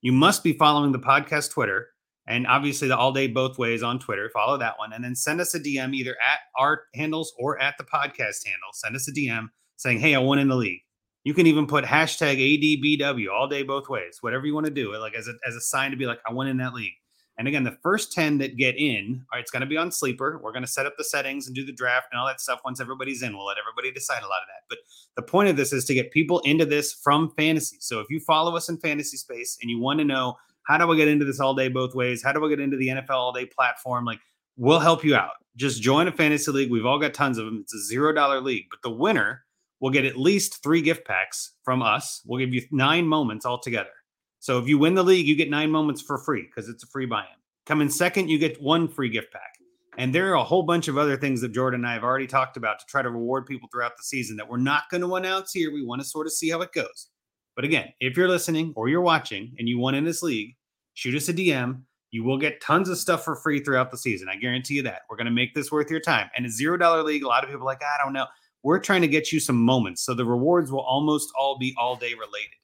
[0.01, 1.87] You must be following the podcast Twitter
[2.27, 4.29] and obviously the all day both ways on Twitter.
[4.33, 7.75] Follow that one, and then send us a DM either at our handles or at
[7.77, 8.69] the podcast handle.
[8.73, 10.81] Send us a DM saying, "Hey, I won in the league."
[11.23, 14.95] You can even put hashtag ADBW all day both ways, whatever you want to do,
[14.97, 16.93] like as a as a sign to be like, "I won in that league."
[17.41, 19.91] And again, the first 10 that get in, all right, it's going to be on
[19.91, 20.39] Sleeper.
[20.43, 22.61] We're going to set up the settings and do the draft and all that stuff
[22.63, 23.35] once everybody's in.
[23.35, 24.65] We'll let everybody decide a lot of that.
[24.69, 24.77] But
[25.15, 27.77] the point of this is to get people into this from fantasy.
[27.79, 30.91] So if you follow us in fantasy space and you want to know how do
[30.91, 32.21] I get into this all day both ways?
[32.23, 34.05] How do I get into the NFL all day platform?
[34.05, 34.19] Like,
[34.55, 35.31] we'll help you out.
[35.55, 36.69] Just join a fantasy league.
[36.69, 37.61] We've all got tons of them.
[37.61, 39.45] It's a zero dollar league, but the winner
[39.79, 42.21] will get at least three gift packs from us.
[42.23, 43.89] We'll give you nine moments altogether.
[44.41, 46.87] So if you win the league, you get nine moments for free because it's a
[46.87, 47.27] free buy-in.
[47.67, 49.53] Come in second, you get one free gift pack.
[49.99, 52.25] And there are a whole bunch of other things that Jordan and I have already
[52.25, 55.15] talked about to try to reward people throughout the season that we're not going to
[55.15, 55.71] announce here.
[55.71, 57.09] We want to sort of see how it goes.
[57.55, 60.55] But again, if you're listening or you're watching and you won in this league,
[60.95, 61.83] shoot us a DM.
[62.09, 64.27] You will get tons of stuff for free throughout the season.
[64.27, 65.03] I guarantee you that.
[65.07, 66.31] We're going to make this worth your time.
[66.35, 68.25] And a zero dollar league, a lot of people like, I don't know.
[68.63, 70.03] We're trying to get you some moments.
[70.03, 72.57] So the rewards will almost all be all day related.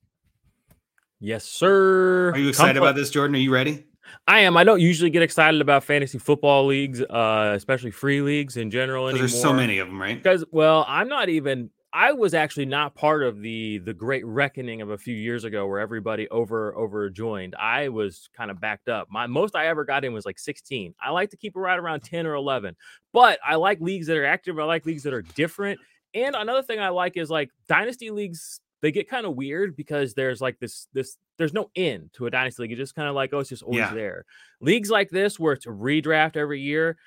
[1.19, 2.32] Yes, sir.
[2.32, 3.36] Are you excited about this, Jordan?
[3.36, 3.86] Are you ready?
[4.27, 4.56] I am.
[4.56, 9.08] I don't usually get excited about fantasy football leagues, uh, especially free leagues in general
[9.08, 9.19] anymore.
[9.19, 10.15] There's so many of them, right?
[10.15, 14.82] Because, well, I'm not even I was actually not part of the the great reckoning
[14.82, 17.56] of a few years ago where everybody over over joined.
[17.56, 19.08] I was kind of backed up.
[19.10, 20.93] My most I ever got in was like 16.
[21.01, 22.75] I like to keep it right around 10 or 11.
[23.13, 24.60] But I like leagues that are active.
[24.60, 25.80] I like leagues that are different.
[26.13, 30.13] And another thing I like is like dynasty leagues they get kind of weird because
[30.13, 32.71] there's like this this there's no end to a dynasty league.
[32.71, 33.93] It's just kind of like oh, it's just always yeah.
[33.93, 34.25] there.
[34.61, 36.97] Leagues like this where it's a redraft every year,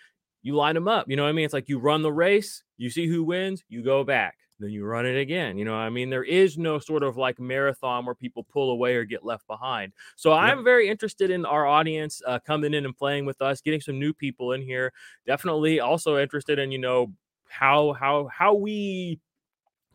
[0.43, 1.09] you line them up.
[1.09, 1.45] You know what I mean?
[1.45, 4.85] It's like you run the race, you see who wins, you go back then you
[4.85, 5.59] run it again.
[5.59, 8.71] You know, what I mean, there is no sort of like marathon where people pull
[8.71, 9.93] away or get left behind.
[10.17, 10.41] So yep.
[10.41, 13.99] I'm very interested in our audience uh, coming in and playing with us, getting some
[13.99, 14.93] new people in here.
[15.27, 17.13] Definitely also interested in, you know,
[17.49, 19.19] how how how we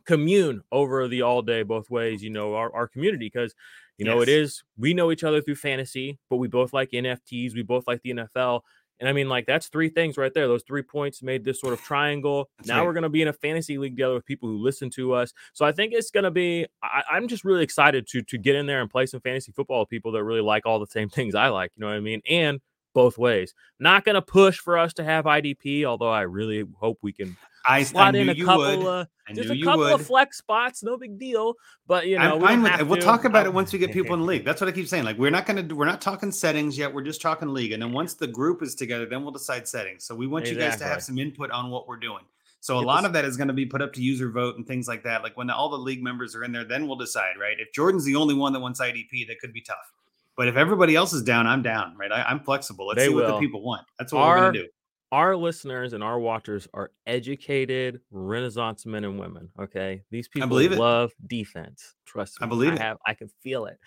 [0.06, 3.54] commune over the all day both ways you know our, our community because
[3.98, 4.22] you know yes.
[4.22, 7.86] it is we know each other through fantasy but we both like nfts we both
[7.86, 8.62] like the nfl
[8.98, 10.48] and I mean, like that's three things right there.
[10.48, 12.48] Those three points made this sort of triangle.
[12.56, 12.86] That's now right.
[12.86, 15.32] we're going to be in a fantasy league together with people who listen to us.
[15.52, 16.66] So I think it's going to be.
[16.82, 19.80] I, am just really excited to to get in there and play some fantasy football
[19.80, 21.72] with people that really like all the same things I like.
[21.76, 22.22] You know what I mean?
[22.28, 22.60] And
[22.94, 23.52] both ways.
[23.78, 27.36] Not going to push for us to have IDP, although I really hope we can
[27.66, 31.18] I slot I in a couple of just a couple of flex spots, no big
[31.18, 31.54] deal.
[31.86, 32.86] But you know, I'm fine with it.
[32.86, 34.44] We'll talk about it um, once we get people in the league.
[34.44, 35.04] That's what I keep saying.
[35.04, 36.92] Like we're not gonna we're not talking settings yet.
[36.92, 40.04] We're just talking league, and then once the group is together, then we'll decide settings.
[40.04, 40.64] So we want exactly.
[40.64, 42.22] you guys to have some input on what we're doing.
[42.60, 44.66] So a lot of that is going to be put up to user vote and
[44.66, 45.22] things like that.
[45.22, 47.56] Like when all the league members are in there, then we'll decide, right?
[47.60, 49.92] If Jordan's the only one that wants IDP, that could be tough.
[50.36, 52.10] But if everybody else is down, I'm down, right?
[52.10, 52.88] I, am flexible.
[52.88, 53.22] Let's they see will.
[53.22, 53.86] what the people want.
[54.00, 54.68] That's what our, we're going to do
[55.16, 59.48] our listeners and our watchers are educated Renaissance men and women.
[59.58, 61.28] Okay, these people love it.
[61.28, 61.94] defense.
[62.04, 62.98] Trust me, I believe I it.
[63.06, 63.78] I can feel it.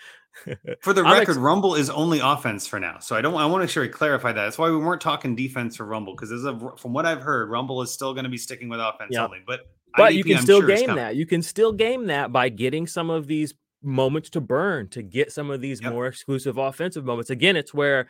[0.81, 3.35] for the record, ex- Rumble is only offense for now, so I don't.
[3.35, 4.43] I want to sure clarify that.
[4.43, 6.31] That's why we weren't talking defense for Rumble because
[6.81, 9.25] from what I've heard, Rumble is still going to be sticking with offense yep.
[9.25, 9.43] only.
[9.45, 11.15] But but IDP, you can I'm still sure game that.
[11.15, 15.31] You can still game that by getting some of these moments to burn to get
[15.31, 15.93] some of these yep.
[15.93, 17.29] more exclusive offensive moments.
[17.29, 18.07] Again, it's where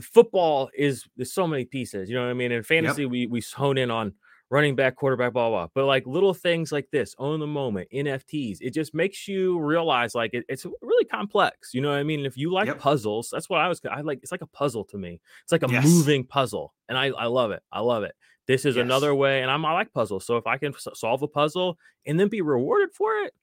[0.00, 2.08] football is there's so many pieces.
[2.08, 2.52] You know what I mean?
[2.52, 3.10] In fantasy, yep.
[3.10, 4.12] we we hone in on
[4.50, 5.68] running back, quarterback, blah, blah.
[5.74, 10.14] But like little things like this, own the moment, NFTs, it just makes you realize
[10.14, 11.74] like it, it's really complex.
[11.74, 12.24] You know what I mean?
[12.24, 12.78] if you like yep.
[12.78, 15.20] puzzles, that's what I was, I like, it's like a puzzle to me.
[15.42, 15.84] It's like a yes.
[15.84, 16.74] moving puzzle.
[16.88, 17.62] And I, I love it.
[17.72, 18.14] I love it.
[18.46, 18.82] This is yes.
[18.82, 19.42] another way.
[19.42, 20.24] And I'm, I like puzzles.
[20.24, 23.34] So if I can solve a puzzle and then be rewarded for it,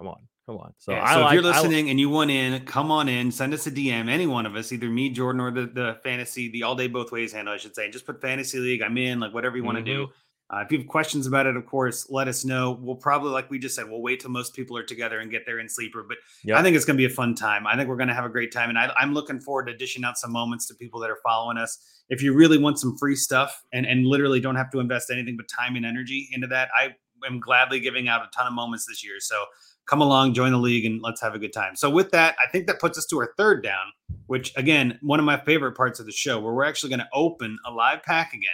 [0.00, 0.26] come on.
[0.46, 0.72] Come on.
[0.78, 3.54] So, yeah, so like, if you're listening and you want in, come on in, send
[3.54, 6.64] us a DM, any one of us, either me, Jordan, or the, the fantasy, the
[6.64, 7.88] all day both ways handle, I should say.
[7.90, 8.82] Just put fantasy league.
[8.82, 10.04] I'm in, like whatever you want to mm-hmm.
[10.04, 10.08] do.
[10.52, 12.72] Uh, if you have questions about it, of course, let us know.
[12.80, 15.46] We'll probably, like we just said, we'll wait till most people are together and get
[15.46, 16.04] there in sleeper.
[16.08, 16.58] But yep.
[16.58, 17.68] I think it's going to be a fun time.
[17.68, 19.76] I think we're going to have a great time, and I, am looking forward to
[19.76, 21.78] dishing out some moments to people that are following us.
[22.08, 25.36] If you really want some free stuff and and literally don't have to invest anything
[25.36, 28.86] but time and energy into that, I am gladly giving out a ton of moments
[28.86, 29.20] this year.
[29.20, 29.44] So
[29.86, 31.76] come along, join the league, and let's have a good time.
[31.76, 33.86] So with that, I think that puts us to our third down,
[34.26, 37.08] which again, one of my favorite parts of the show, where we're actually going to
[37.12, 38.50] open a live pack again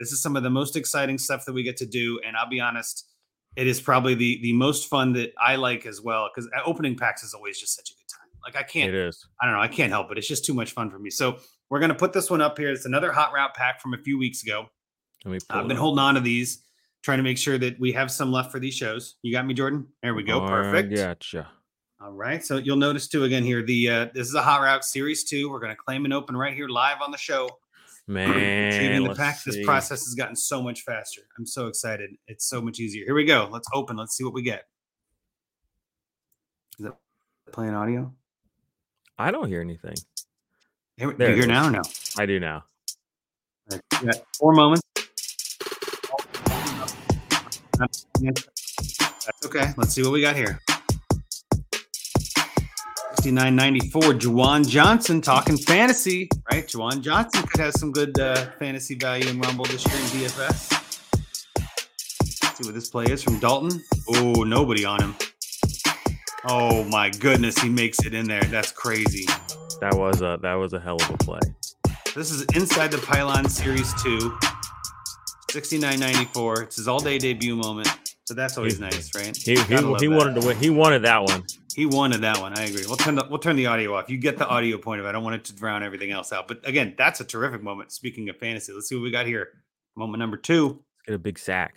[0.00, 2.18] this is some of the most exciting stuff that we get to do.
[2.26, 3.06] And I'll be honest,
[3.54, 6.28] it is probably the the most fun that I like as well.
[6.34, 8.28] Because uh, opening packs is always just such a good time.
[8.42, 9.26] Like I can't, it is.
[9.40, 10.18] I don't know, I can't help it.
[10.18, 11.10] It's just too much fun for me.
[11.10, 11.36] So
[11.68, 12.70] we're gonna put this one up here.
[12.70, 14.66] It's another hot route pack from a few weeks ago.
[15.50, 16.64] I've been holding on to these,
[17.02, 19.16] trying to make sure that we have some left for these shows.
[19.22, 19.86] You got me, Jordan.
[20.02, 20.46] There we go.
[20.46, 20.94] Perfect.
[20.94, 21.48] Gotcha.
[22.00, 22.44] All right.
[22.44, 23.62] So you'll notice too again here.
[23.62, 25.50] The uh, this is a hot route series two.
[25.50, 27.48] We're gonna claim and open right here live on the show.
[28.06, 29.36] Man, the pack.
[29.38, 29.50] See.
[29.50, 31.22] This process has gotten so much faster.
[31.38, 32.10] I'm so excited.
[32.26, 33.04] It's so much easier.
[33.04, 33.48] Here we go.
[33.52, 33.96] Let's open.
[33.96, 34.64] Let's see what we get.
[36.78, 36.96] Is that
[37.52, 38.12] playing audio?
[39.18, 39.94] I don't hear anything.
[40.96, 41.82] Here, there you hear now or no?
[42.18, 42.64] I do now.
[44.02, 44.82] Right, four moments.
[47.80, 49.72] That's okay.
[49.76, 50.60] Let's see what we got here.
[53.22, 56.66] 6994, Juwan Johnson talking fantasy, right?
[56.66, 60.72] Juwan Johnson could have some good uh, fantasy value in Rumble this year in DFS.
[62.42, 63.82] Let's see what this play is from Dalton.
[64.08, 65.14] Oh, nobody on him.
[66.46, 68.42] Oh my goodness, he makes it in there.
[68.44, 69.26] That's crazy.
[69.80, 71.40] That was a that was a hell of a play.
[72.14, 74.38] This is inside the Pylon Series 2.
[75.50, 76.62] 6994.
[76.62, 77.88] It's his all-day debut moment.
[78.26, 79.36] So that's always he, nice, right?
[79.36, 80.56] He, he, he wanted to win.
[80.56, 81.44] He wanted that one.
[81.74, 82.56] He wanted that one.
[82.56, 82.84] I agree.
[82.86, 84.08] We'll turn the we'll turn the audio off.
[84.08, 85.08] You get the audio point of it.
[85.08, 86.46] I don't want it to drown everything else out.
[86.46, 87.90] But again, that's a terrific moment.
[87.90, 89.48] Speaking of fantasy, let's see what we got here.
[89.96, 90.68] Moment number two.
[90.68, 91.74] Let's get a big sack.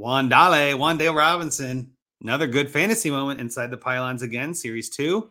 [0.00, 1.92] Wandale, Wan'Dale Robinson.
[2.20, 4.54] Another good fantasy moment inside the pylons again.
[4.54, 5.30] Series two.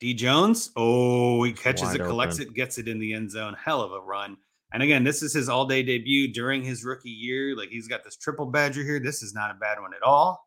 [0.00, 0.70] D Jones.
[0.76, 2.48] Oh, he catches Wide it, collects open.
[2.48, 3.56] it, gets it in the end zone.
[3.62, 4.36] Hell of a run.
[4.72, 7.56] And again, this is his all-day debut during his rookie year.
[7.56, 9.00] Like he's got this triple badger here.
[9.00, 10.46] This is not a bad one at all.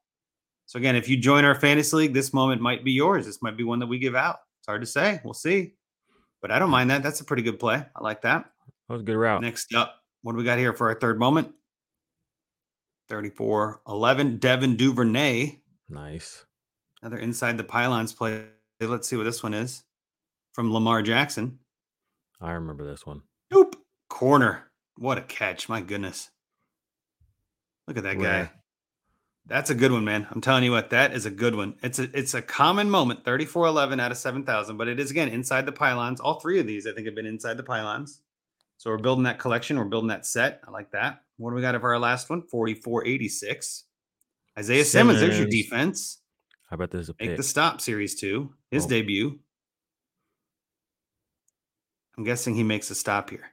[0.68, 3.26] So again, if you join our fantasy league, this moment might be yours.
[3.26, 4.38] This might be one that we give out.
[4.60, 5.20] It's hard to say.
[5.24, 5.74] We'll see.
[6.42, 7.04] But I don't mind that.
[7.04, 7.84] That's a pretty good play.
[7.96, 8.46] I like that.
[8.88, 9.42] That was a good route.
[9.42, 11.52] Next up, what do we got here for our third moment?
[13.10, 14.38] 34 11.
[14.38, 15.58] Devin Duvernay.
[15.90, 16.46] Nice.
[17.02, 18.46] Another inside the pylons play.
[18.80, 19.84] Let's see what this one is
[20.54, 21.60] from Lamar Jackson.
[22.40, 23.24] I remember this one.
[24.22, 24.70] Corner.
[25.00, 25.68] What a catch.
[25.68, 26.30] My goodness.
[27.88, 28.52] Look at that guy.
[29.48, 30.28] That's a good one, man.
[30.30, 31.74] I'm telling you what, that is a good one.
[31.82, 35.66] It's a it's a common moment, 3411 out of 7,000, but it is again inside
[35.66, 36.20] the pylons.
[36.20, 38.22] All three of these, I think, have been inside the pylons.
[38.78, 39.80] So we're building that collection.
[39.80, 40.62] We're building that set.
[40.68, 41.24] I like that.
[41.38, 42.44] What do we got for our last one?
[42.44, 43.86] 4486.
[44.60, 46.20] Isaiah Simmons, Simmons there's your defense.
[46.70, 47.08] How about this?
[47.08, 47.38] Make pick?
[47.38, 48.90] the stop series two, his oh.
[48.90, 49.40] debut.
[52.20, 53.50] I'm guessing he makes a stop here.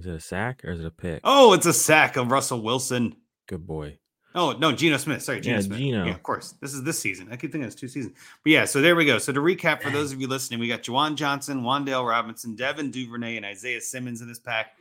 [0.00, 1.20] Is it a sack or is it a pick?
[1.24, 3.16] Oh, it's a sack of Russell Wilson.
[3.46, 3.98] Good boy.
[4.34, 5.22] Oh no, Geno Smith.
[5.22, 5.78] Sorry, Geno yeah, Smith.
[5.78, 6.04] Geno.
[6.06, 6.54] Yeah, of course.
[6.60, 7.28] This is this season.
[7.30, 8.14] I keep thinking it's two seasons.
[8.42, 9.18] But yeah, so there we go.
[9.18, 12.90] So to recap for those of you listening, we got Juwan Johnson, Wan'Dale Robinson, Devin
[12.90, 14.72] Duvernay, and Isaiah Simmons in this pack.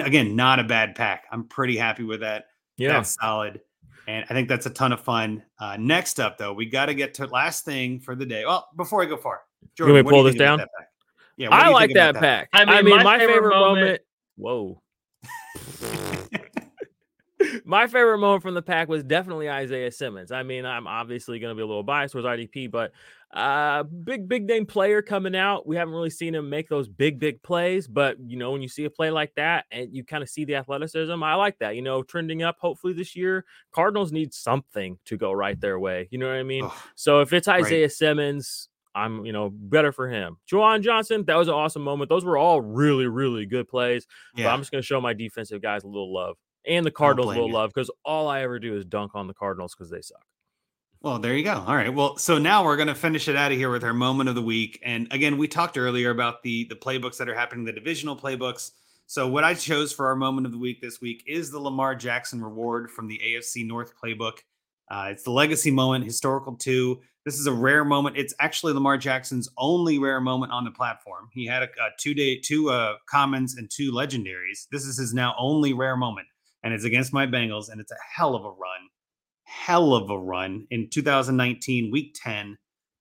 [0.00, 1.26] Again, not a bad pack.
[1.30, 2.46] I'm pretty happy with that.
[2.76, 3.60] Yeah, that's solid.
[4.06, 5.42] And I think that's a ton of fun.
[5.58, 8.46] Uh, next up, though, we got to get to last thing for the day.
[8.46, 9.42] Well, before I go far,
[9.74, 10.64] Jordan, Can we pull this down?
[11.36, 12.50] Yeah, I like that pack.
[12.50, 12.50] pack.
[12.52, 14.02] I mean, I mean my, my, favorite, favorite moment, moment.
[14.38, 14.80] Whoa.
[17.64, 20.32] my favorite moment from the pack was definitely Isaiah Simmons.
[20.32, 22.92] I mean, I'm obviously going to be a little biased towards IDP, but
[23.32, 25.66] uh, big, big name player coming out.
[25.66, 28.68] We haven't really seen him make those big, big plays, but you know, when you
[28.68, 31.76] see a play like that and you kind of see the athleticism, I like that.
[31.76, 33.44] You know, trending up hopefully this year.
[33.72, 36.08] Cardinals need something to go right their way.
[36.10, 36.64] You know what I mean?
[36.64, 37.92] Oh, so if it's Isaiah right.
[37.92, 40.38] Simmons, I'm, you know, better for him.
[40.50, 42.08] Juwan Johnson, that was an awesome moment.
[42.08, 44.06] Those were all really, really good plays.
[44.34, 44.44] Yeah.
[44.44, 47.34] But I'm just going to show my defensive guys a little love and the Cardinals
[47.34, 47.52] will you.
[47.52, 50.24] love because all I ever do is dunk on the Cardinals because they suck.
[51.00, 51.64] Well, there you go.
[51.66, 51.92] All right.
[51.92, 54.34] Well, so now we're going to finish it out of here with our moment of
[54.34, 54.80] the week.
[54.84, 58.72] And again, we talked earlier about the the playbooks that are happening, the divisional playbooks.
[59.06, 61.94] So, what I chose for our moment of the week this week is the Lamar
[61.94, 64.38] Jackson reward from the AFC North playbook.
[64.90, 67.00] Uh, it's the legacy moment, historical two.
[67.28, 68.16] This is a rare moment.
[68.16, 71.28] It's actually Lamar Jackson's only rare moment on the platform.
[71.30, 74.66] He had a, a two day, two uh, commons and two legendaries.
[74.72, 76.26] This is his now only rare moment,
[76.62, 78.80] and it's against my Bengals, and it's a hell of a run,
[79.44, 82.56] hell of a run in 2019, Week 10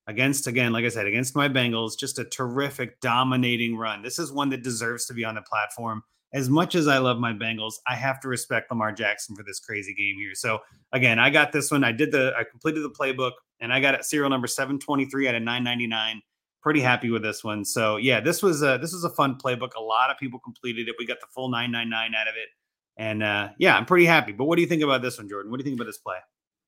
[0.08, 1.98] against again, like I said, against my Bengals.
[1.98, 4.02] Just a terrific, dominating run.
[4.02, 7.20] This is one that deserves to be on the platform as much as I love
[7.20, 10.36] my Bengals, I have to respect Lamar Jackson for this crazy game here.
[10.36, 10.60] So
[10.92, 11.84] again, I got this one.
[11.84, 15.36] I did the I completed the playbook and I got it serial number 723 out
[15.36, 16.22] of 999.
[16.62, 17.64] Pretty happy with this one.
[17.64, 19.76] So yeah, this was a this was a fun playbook.
[19.78, 20.96] A lot of people completed it.
[21.00, 22.50] We got the full 999 out of it.
[22.98, 24.34] And uh yeah, I'm pretty happy.
[24.34, 25.50] But what do you think about this one, Jordan?
[25.50, 26.18] What do you think about this play?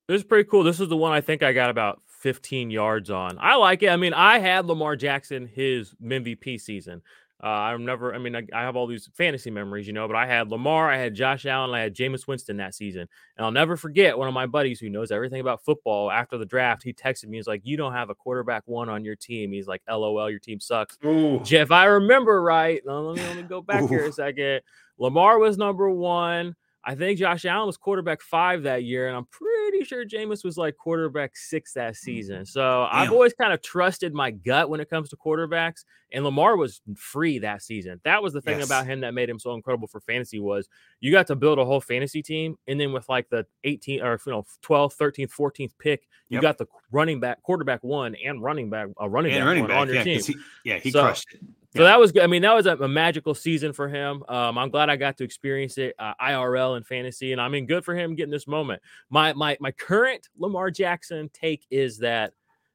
[0.08, 0.64] This is pretty cool.
[0.64, 3.38] This is the one I think I got about 15 yards on.
[3.38, 3.90] I like it.
[3.90, 7.02] I mean, I had Lamar Jackson his MVP season.
[7.42, 10.14] Uh, I'm never, I mean, I, I, have all these fantasy memories, you know, but
[10.14, 13.08] I had Lamar, I had Josh Allen, I had Jameis Winston that season.
[13.36, 16.44] And I'll never forget one of my buddies who knows everything about football after the
[16.44, 16.82] draft.
[16.82, 19.52] He texted me, he's like, You don't have a quarterback one on your team.
[19.52, 20.98] He's like, LOL, your team sucks.
[21.04, 21.40] Ooh.
[21.50, 23.88] If I remember right, let me, let me go back Ooh.
[23.88, 24.60] here a second.
[24.98, 26.54] Lamar was number one.
[26.84, 30.56] I think Josh Allen was quarterback five that year, and I'm pretty sure Jameis was
[30.56, 31.96] like quarterback six that mm.
[31.96, 32.46] season.
[32.46, 33.02] So Damn.
[33.02, 35.84] I've always kind of trusted my gut when it comes to quarterbacks.
[36.12, 38.00] And Lamar was free that season.
[38.04, 38.66] That was the thing yes.
[38.66, 40.68] about him that made him so incredible for fantasy was
[41.00, 44.18] you got to build a whole fantasy team, and then with like the 18 or
[44.26, 46.42] you know 12th, 13th, 14th pick, you yep.
[46.42, 49.76] got the running back, quarterback one, and running back, a running and back, running back
[49.76, 50.20] on your yeah, team.
[50.20, 51.40] He, yeah, he so, crushed it.
[51.76, 52.22] So that was good.
[52.22, 54.24] I mean, that was a, a magical season for him.
[54.28, 57.66] Um, I'm glad I got to experience it uh, IRL and fantasy, and I mean,
[57.66, 58.82] good for him getting this moment.
[59.08, 62.32] My my my current Lamar Jackson take is that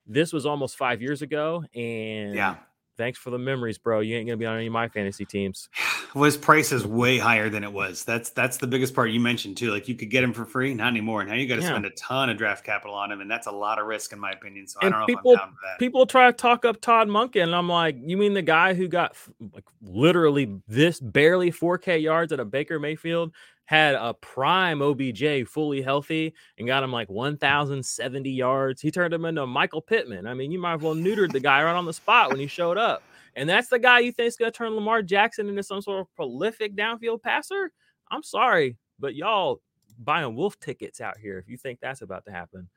[0.08, 2.56] this was almost five years ago, and yeah,
[2.98, 4.00] thanks for the memories, bro.
[4.00, 5.70] You ain't gonna be on any of my fantasy teams.
[6.14, 8.06] Well, his price is way higher than it was.
[8.06, 9.70] That's that's the biggest part you mentioned too.
[9.70, 11.26] Like you could get him for free, not anymore.
[11.26, 11.72] Now you got to yeah.
[11.72, 14.20] spend a ton of draft capital on him, and that's a lot of risk in
[14.20, 14.66] my opinion.
[14.66, 15.80] So and I don't people, know if I'm down for that.
[15.80, 18.88] People try to talk up Todd Monken, and I'm like, you mean the guy who
[18.88, 19.18] got
[19.54, 23.34] like literally this barely 4K yards at a Baker Mayfield?
[23.66, 28.82] Had a prime OBJ fully healthy and got him like 1,070 yards.
[28.82, 30.28] He turned him into Michael Pittman.
[30.28, 32.48] I mean, you might as well neutered the guy right on the spot when he
[32.48, 33.02] showed up.
[33.36, 36.02] And that's the guy you think is going to turn Lamar Jackson into some sort
[36.02, 37.72] of prolific downfield passer?
[38.12, 39.62] I'm sorry, but y'all
[39.98, 42.68] buying wolf tickets out here if you think that's about to happen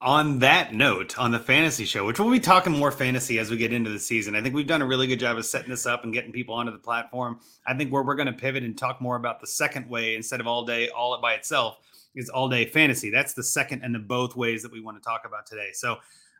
[0.00, 3.56] on that note, on the fantasy show, which we'll be talking more fantasy as we
[3.56, 5.86] get into the season, I think we've done a really good job of setting this
[5.86, 7.40] up and getting people onto the platform.
[7.66, 10.40] I think where we're going to pivot and talk more about the second way instead
[10.40, 11.78] of all day, all by itself,
[12.14, 13.10] is all day fantasy.
[13.10, 15.70] That's the second and the both ways that we want to talk about today.
[15.72, 15.96] So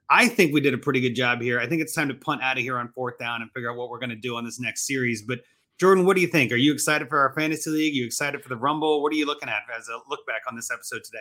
[0.08, 1.58] I think we did a pretty good job here.
[1.58, 3.76] I think it's time to punt out of here on fourth down and figure out
[3.76, 5.22] what we're going to do on this next series.
[5.22, 5.40] But
[5.80, 6.52] Jordan, what do you think?
[6.52, 7.92] Are you excited for our fantasy league?
[7.92, 9.02] Are you excited for the Rumble?
[9.02, 11.18] What are you looking at as a look back on this episode today?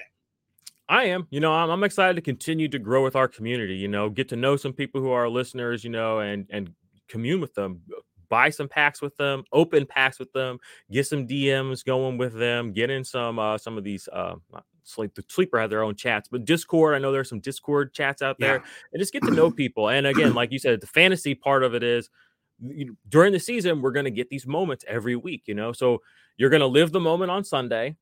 [0.90, 1.28] I am.
[1.30, 3.76] You know, I'm, I'm excited to continue to grow with our community.
[3.76, 5.84] You know, get to know some people who are listeners.
[5.84, 6.74] You know, and and
[7.08, 7.82] commune with them,
[8.30, 10.60] buy some packs with them, open packs with them,
[10.92, 14.36] get some DMs going with them, get in some uh some of these uh
[14.88, 18.22] sleep the sleeper have their own chats, but Discord, I know there's some Discord chats
[18.22, 18.66] out there, yeah.
[18.94, 19.90] and just get to know people.
[19.90, 22.10] And again, like you said, the fantasy part of it is
[23.10, 25.74] during the season, we're going to get these moments every week, you know.
[25.74, 26.02] So
[26.38, 27.96] you're going to live the moment on Sunday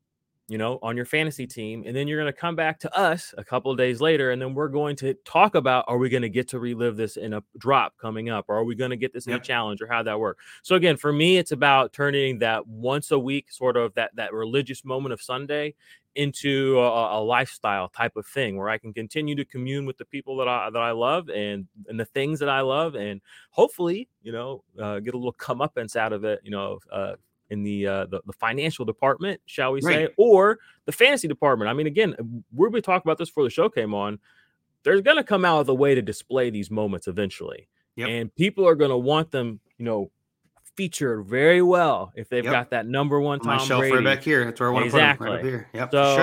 [0.48, 1.84] you know, on your fantasy team.
[1.86, 4.32] And then you're going to come back to us a couple of days later.
[4.32, 7.18] And then we're going to talk about are we going to get to relive this
[7.18, 8.46] in a drop coming up?
[8.48, 9.42] Or are we going to get this in yep.
[9.42, 10.38] a challenge or how that work?
[10.62, 14.34] So again, for me, it's about turning that once a week sort of that that
[14.34, 15.74] religious moment of Sunday
[16.16, 20.06] into a, a, lifestyle type of thing where I can continue to commune with the
[20.06, 24.08] people that I that I love and and the things that I love and hopefully
[24.24, 27.16] you know uh, get a little comeuppance out of it you know uh,
[27.50, 30.14] in the, uh, the, the financial department, shall we say, right.
[30.18, 31.70] or the fantasy department.
[31.70, 34.20] I mean, again, we're be talking about this before the show came on.
[34.84, 38.10] There's going to come out with a way to display these moments eventually, yep.
[38.10, 40.12] and people are going to want them, you know,
[40.76, 42.54] featured very well if they've yep.
[42.54, 43.96] got that number one Tom My shelf Brady.
[43.96, 44.46] right back here.
[44.46, 45.26] That's where I want exactly.
[45.26, 45.46] to put him.
[45.46, 45.70] Right here.
[45.74, 46.16] Yep, so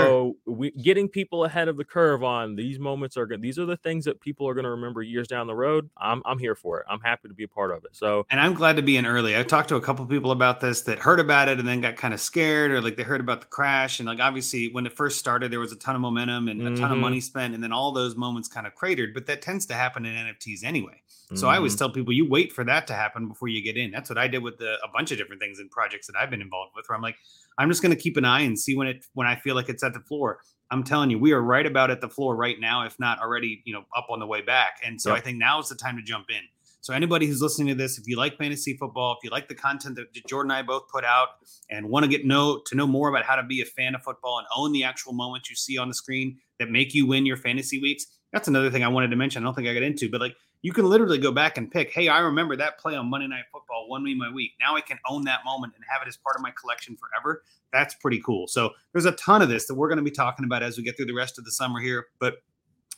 [0.44, 0.54] sure.
[0.54, 3.42] we, getting people ahead of the curve on these moments are good.
[3.42, 5.90] These are the things that people are going to remember years down the road.
[5.96, 6.86] I'm I'm here for it.
[6.88, 7.96] I'm happy to be a part of it.
[7.96, 9.36] So and I'm glad to be in early.
[9.36, 11.96] I talked to a couple people about this that heard about it and then got
[11.96, 14.92] kind of scared or like they heard about the crash and like obviously when it
[14.92, 16.74] first started there was a ton of momentum and mm-hmm.
[16.74, 17.00] a ton of mm-hmm.
[17.00, 19.14] money spent and then all those moments kind of cratered.
[19.14, 21.02] But that tends to happen in NFTs anyway.
[21.34, 21.48] So.
[21.48, 21.78] I always mm-hmm.
[21.78, 23.90] tell people you wait for that to happen before you get in.
[23.90, 26.30] That's what I did with the, a bunch of different things and projects that I've
[26.30, 26.86] been involved with.
[26.88, 27.16] Where I'm like,
[27.58, 29.68] I'm just going to keep an eye and see when it when I feel like
[29.68, 30.40] it's at the floor.
[30.70, 33.62] I'm telling you, we are right about at the floor right now, if not already,
[33.64, 34.80] you know, up on the way back.
[34.84, 35.18] And so yep.
[35.18, 36.40] I think now is the time to jump in.
[36.80, 39.54] So anybody who's listening to this, if you like fantasy football, if you like the
[39.54, 41.28] content that Jordan and I both put out,
[41.70, 44.02] and want to get know to know more about how to be a fan of
[44.02, 47.24] football and own the actual moments you see on the screen that make you win
[47.24, 49.42] your fantasy weeks, that's another thing I wanted to mention.
[49.42, 51.92] I don't think I got into, but like you can literally go back and pick,
[51.92, 54.52] hey, I remember that play on Monday Night Football won me my week.
[54.60, 57.42] Now I can own that moment and have it as part of my collection forever.
[57.72, 58.46] That's pretty cool.
[58.46, 60.84] So there's a ton of this that we're going to be talking about as we
[60.84, 62.06] get through the rest of the summer here.
[62.20, 62.36] But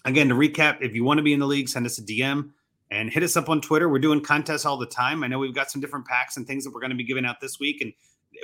[0.04, 2.50] again, to recap, if you want to be in the league, send us a DM
[2.90, 3.88] and hit us up on Twitter.
[3.88, 5.24] We're doing contests all the time.
[5.24, 7.24] I know we've got some different packs and things that we're going to be giving
[7.24, 7.92] out this week, and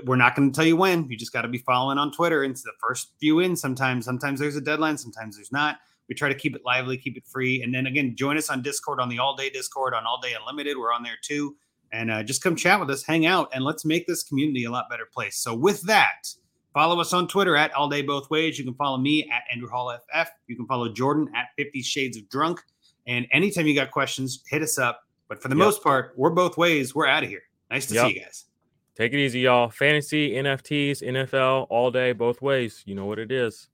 [0.04, 1.08] we're not going to tell you when.
[1.10, 2.42] You just got to be following on Twitter.
[2.42, 3.54] And it's the first few in.
[3.54, 4.96] Sometimes, sometimes there's a deadline.
[4.96, 5.78] Sometimes there's not.
[6.10, 8.60] We try to keep it lively, keep it free, and then again, join us on
[8.60, 10.76] Discord on the All Day Discord on All Day Unlimited.
[10.76, 11.56] We're on there too,
[11.92, 14.70] and uh, just come chat with us, hang out, and let's make this community a
[14.70, 15.36] lot better place.
[15.38, 16.26] So with that.
[16.72, 18.56] Follow us on Twitter at All Day Both Ways.
[18.56, 20.28] You can follow me at Andrew Hall FF.
[20.46, 22.60] You can follow Jordan at 50 Shades of Drunk.
[23.08, 25.02] And anytime you got questions, hit us up.
[25.28, 25.64] But for the yep.
[25.64, 26.94] most part, we're both ways.
[26.94, 27.42] We're out of here.
[27.72, 28.06] Nice to yep.
[28.06, 28.44] see you guys.
[28.94, 29.68] Take it easy, y'all.
[29.68, 32.82] Fantasy, NFTs, NFL, all day, both ways.
[32.84, 33.68] You know what it is.